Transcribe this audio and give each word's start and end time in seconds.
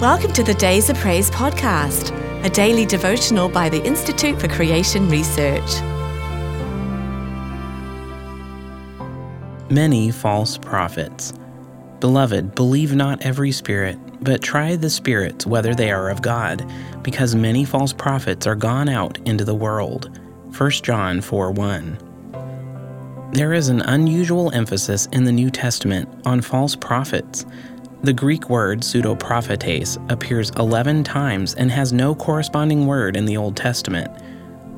Welcome 0.00 0.32
to 0.34 0.44
the 0.44 0.54
Days 0.54 0.88
of 0.90 0.96
Praise 0.98 1.28
podcast, 1.28 2.14
a 2.44 2.48
daily 2.48 2.86
devotional 2.86 3.48
by 3.48 3.68
the 3.68 3.84
Institute 3.84 4.40
for 4.40 4.46
Creation 4.46 5.08
Research. 5.08 5.80
Many 9.68 10.12
false 10.12 10.56
prophets. 10.56 11.32
Beloved, 11.98 12.54
believe 12.54 12.94
not 12.94 13.22
every 13.22 13.50
spirit, 13.50 13.98
but 14.22 14.40
try 14.40 14.76
the 14.76 14.88
spirits 14.88 15.48
whether 15.48 15.74
they 15.74 15.90
are 15.90 16.10
of 16.10 16.22
God, 16.22 16.64
because 17.02 17.34
many 17.34 17.64
false 17.64 17.92
prophets 17.92 18.46
are 18.46 18.54
gone 18.54 18.88
out 18.88 19.18
into 19.26 19.44
the 19.44 19.56
world. 19.56 20.16
1 20.56 20.70
John 20.70 21.20
4 21.20 21.50
1. 21.50 23.30
There 23.32 23.52
is 23.52 23.68
an 23.68 23.80
unusual 23.80 24.52
emphasis 24.52 25.06
in 25.10 25.24
the 25.24 25.32
New 25.32 25.50
Testament 25.50 26.08
on 26.24 26.40
false 26.40 26.76
prophets. 26.76 27.44
The 28.00 28.12
Greek 28.12 28.48
word 28.48 28.82
pseudoprophetes 28.82 29.98
appears 30.08 30.50
11 30.50 31.02
times 31.02 31.54
and 31.54 31.68
has 31.72 31.92
no 31.92 32.14
corresponding 32.14 32.86
word 32.86 33.16
in 33.16 33.24
the 33.24 33.36
Old 33.36 33.56
Testament. 33.56 34.08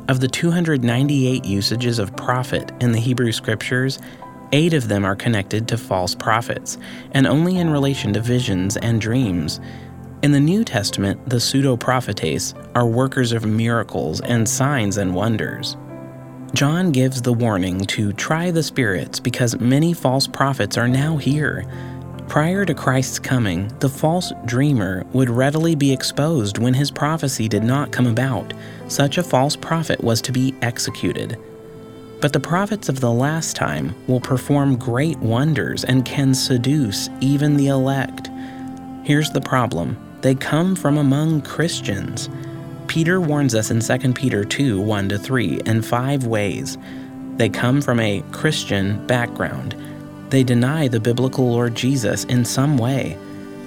Of 0.08 0.20
the 0.20 0.26
298 0.26 1.44
usages 1.44 1.98
of 1.98 2.16
prophet 2.16 2.72
in 2.80 2.92
the 2.92 2.98
Hebrew 2.98 3.30
Scriptures, 3.32 3.98
eight 4.52 4.72
of 4.72 4.88
them 4.88 5.04
are 5.04 5.14
connected 5.14 5.68
to 5.68 5.76
false 5.76 6.14
prophets, 6.14 6.78
and 7.12 7.26
only 7.26 7.58
in 7.58 7.68
relation 7.68 8.14
to 8.14 8.22
visions 8.22 8.78
and 8.78 9.02
dreams. 9.02 9.60
In 10.22 10.32
the 10.32 10.40
New 10.40 10.64
Testament, 10.64 11.28
the 11.28 11.36
pseudoprophetes 11.36 12.54
are 12.74 12.86
workers 12.86 13.32
of 13.32 13.44
miracles 13.44 14.22
and 14.22 14.48
signs 14.48 14.96
and 14.96 15.14
wonders. 15.14 15.76
John 16.54 16.90
gives 16.90 17.20
the 17.20 17.34
warning 17.34 17.80
to 17.80 18.14
try 18.14 18.50
the 18.50 18.62
spirits 18.62 19.20
because 19.20 19.60
many 19.60 19.92
false 19.92 20.26
prophets 20.26 20.78
are 20.78 20.88
now 20.88 21.18
here. 21.18 21.66
Prior 22.30 22.64
to 22.64 22.74
Christ's 22.74 23.18
coming, 23.18 23.66
the 23.80 23.88
false 23.88 24.32
dreamer 24.44 25.04
would 25.12 25.28
readily 25.28 25.74
be 25.74 25.92
exposed 25.92 26.58
when 26.58 26.74
his 26.74 26.88
prophecy 26.88 27.48
did 27.48 27.64
not 27.64 27.90
come 27.90 28.06
about. 28.06 28.54
Such 28.86 29.18
a 29.18 29.24
false 29.24 29.56
prophet 29.56 30.04
was 30.04 30.22
to 30.22 30.30
be 30.30 30.54
executed. 30.62 31.36
But 32.20 32.32
the 32.32 32.38
prophets 32.38 32.88
of 32.88 33.00
the 33.00 33.10
last 33.10 33.56
time 33.56 33.96
will 34.06 34.20
perform 34.20 34.76
great 34.76 35.18
wonders 35.18 35.82
and 35.82 36.04
can 36.04 36.32
seduce 36.32 37.08
even 37.20 37.56
the 37.56 37.66
elect. 37.66 38.30
Here's 39.02 39.32
the 39.32 39.40
problem 39.40 39.98
they 40.20 40.36
come 40.36 40.76
from 40.76 40.98
among 40.98 41.42
Christians. 41.42 42.30
Peter 42.86 43.20
warns 43.20 43.56
us 43.56 43.72
in 43.72 43.80
2 43.80 44.12
Peter 44.12 44.44
2 44.44 44.80
1 44.80 45.18
3 45.18 45.60
in 45.66 45.82
five 45.82 46.26
ways. 46.26 46.78
They 47.38 47.48
come 47.48 47.82
from 47.82 47.98
a 47.98 48.22
Christian 48.30 49.04
background 49.08 49.74
they 50.30 50.44
deny 50.44 50.88
the 50.88 51.00
biblical 51.00 51.50
Lord 51.50 51.74
Jesus 51.74 52.24
in 52.24 52.44
some 52.44 52.78
way, 52.78 53.18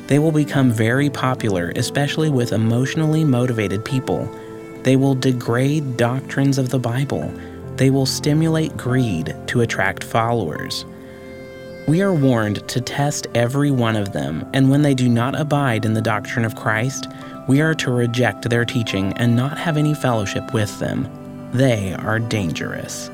they 0.08 0.20
will 0.20 0.32
become 0.32 0.70
very 0.72 1.10
popular, 1.10 1.72
especially 1.76 2.30
with 2.30 2.52
emotionally 2.52 3.24
motivated 3.24 3.86
people. 3.86 4.30
They 4.84 4.96
will 4.96 5.16
degrade 5.16 5.98
doctrines 5.98 6.58
of 6.58 6.70
the 6.70 6.80
Bible. 6.80 7.32
They 7.78 7.90
will 7.90 8.06
stimulate 8.06 8.76
greed 8.76 9.36
to 9.48 9.62
attract 9.62 10.04
followers. 10.04 10.86
We 11.88 12.02
are 12.02 12.14
warned 12.14 12.68
to 12.70 12.82
test 12.82 13.28
every 13.34 13.72
one 13.72 13.96
of 13.96 14.14
them, 14.14 14.50
and 14.54 14.70
when 14.70 14.82
they 14.82 14.94
do 14.94 15.10
not 15.10 15.40
abide 15.40 15.86
in 15.86 15.94
the 15.94 16.02
doctrine 16.02 16.46
of 16.46 16.56
Christ, 16.56 17.08
we 17.48 17.62
are 17.62 17.74
to 17.76 17.92
reject 17.92 18.50
their 18.50 18.66
teaching 18.66 19.14
and 19.14 19.36
not 19.36 19.58
have 19.58 19.78
any 19.78 19.94
fellowship 19.94 20.54
with 20.54 20.80
them. 20.80 21.10
They 21.54 21.94
are 21.94 22.20
dangerous. 22.20 23.10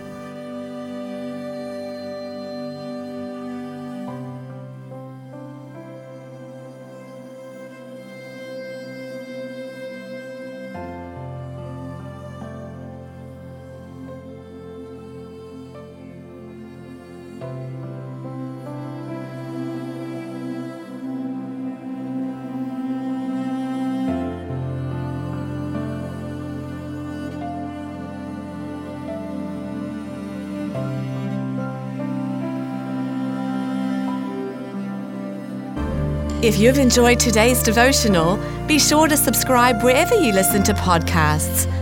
If 36.42 36.58
you've 36.58 36.78
enjoyed 36.78 37.20
today's 37.20 37.62
devotional, 37.62 38.38
be 38.66 38.80
sure 38.80 39.10
to 39.10 39.18
subscribe 39.18 39.84
wherever 39.84 40.16
you 40.16 40.32
listen 40.32 40.64
to 40.64 40.74
podcasts 40.74 41.68